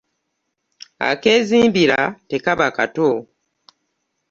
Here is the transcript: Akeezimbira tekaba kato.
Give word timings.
Akeezimbira 1.09 1.99
tekaba 2.29 2.67
kato. 2.77 3.09